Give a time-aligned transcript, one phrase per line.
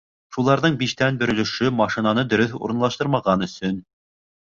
[0.35, 3.77] Шуларҙың биштән бер өлөшө машинаны дөрөҫ урынлаштырмаған өсөн.